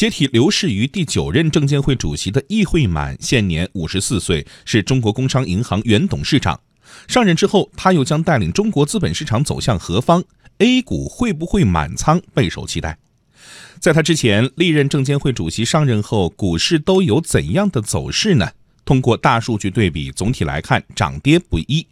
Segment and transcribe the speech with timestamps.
[0.00, 6.58] 接替刘士余第九任证监会主席的易会满现年五十四岁，是中国工商银行原董事长。
[7.06, 10.24] 上任之后，他又将带领中国资本市场走向何方
[10.56, 12.22] ？A 股会不会满仓？
[12.32, 12.96] 备受期待。
[13.78, 18.52] 在他之前历任证监会主席上任后，股市都有怎样的走势呢？
[18.86, 21.86] 通过大数据对比，总体来看涨跌不一。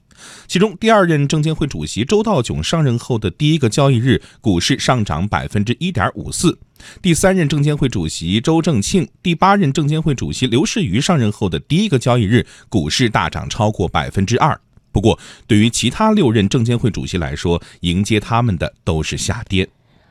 [0.46, 6.58] 其中，第二任证监会主席周道炯上任后的第一个交易日，股市上涨百分之一点五四；
[7.02, 14.60] 第三任证监会主席周正庆、第八任证监会主席刘士余上任后的第一个交易日，股市大涨超过百分之二。
[14.90, 19.68] 不过，对于其他六任证监会主席来说，迎接他们的都是下跌。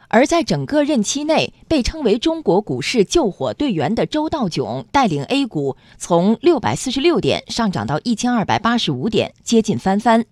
[0.09, 10.25] 而在整个任期内，被称为中国股市救火队员的周道炯带领 A 股从六百四十六点上涨到一千二百八十五点，接近翻番。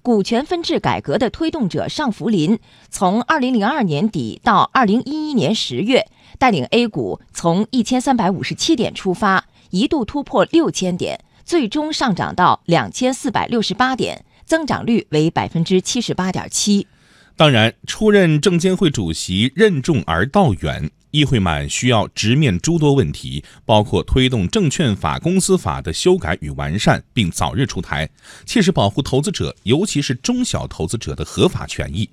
[0.00, 6.06] 股权分置改革的推动者尚福林，从二零零二年底到二零一一年十月，
[6.38, 16.88] 带领 A 股从一千三百五十七点出发，一度突破六千点，最终上涨到两千四百六十八点，增长率为百分之七十八点七。
[17.36, 28.08] 当然，出任证监会主席任重而道远，易会满需要直面诸多问题，包括推动证券法、公司法的修改与完善，并早日出台，
[28.44, 32.08] 切实保护投资者，尤其是中小投资者的合法权益。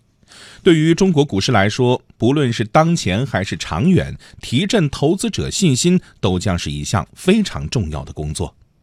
[0.64, 8.56] 对于中国股市来说，不论是当前还是长远，提振投资者信心都将是一项非常重要的工作。